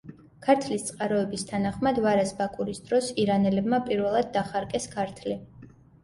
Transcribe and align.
ქართლის 0.43 0.83
წყაროების 0.85 1.41
თანახმად, 1.49 1.99
ვარაზ-ბაკურის 2.05 2.79
დროს 2.87 3.09
ირანელებმა 3.25 3.81
პირველად 3.91 4.31
დახარკეს 4.39 4.89
ქართლი. 4.95 5.37